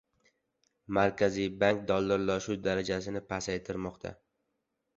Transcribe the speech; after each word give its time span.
Markaziy 0.97 1.49
bank 1.65 1.85
«dollarlashuv» 1.93 2.57
darajasini 2.71 3.25
pasaytirmoqda 3.35 4.17